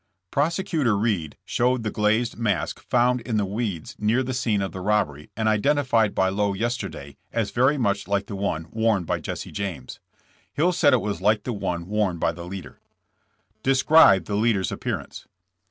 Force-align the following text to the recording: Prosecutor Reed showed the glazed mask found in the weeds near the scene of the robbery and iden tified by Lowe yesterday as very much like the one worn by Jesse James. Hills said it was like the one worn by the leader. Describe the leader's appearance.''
Prosecutor 0.31 0.97
Reed 0.97 1.37
showed 1.45 1.83
the 1.83 1.91
glazed 1.91 2.35
mask 2.35 2.79
found 2.89 3.21
in 3.21 3.37
the 3.37 3.45
weeds 3.45 3.95
near 3.99 4.23
the 4.23 4.33
scene 4.33 4.59
of 4.59 4.71
the 4.71 4.79
robbery 4.81 5.29
and 5.37 5.47
iden 5.47 5.77
tified 5.77 6.15
by 6.15 6.27
Lowe 6.27 6.53
yesterday 6.55 7.17
as 7.31 7.51
very 7.51 7.77
much 7.77 8.07
like 8.07 8.25
the 8.25 8.35
one 8.35 8.65
worn 8.71 9.03
by 9.03 9.19
Jesse 9.19 9.51
James. 9.51 9.99
Hills 10.55 10.75
said 10.75 10.93
it 10.93 11.01
was 11.01 11.21
like 11.21 11.43
the 11.43 11.53
one 11.53 11.85
worn 11.85 12.17
by 12.17 12.31
the 12.31 12.45
leader. 12.47 12.79
Describe 13.61 14.25
the 14.25 14.33
leader's 14.33 14.71
appearance.'' 14.71 15.27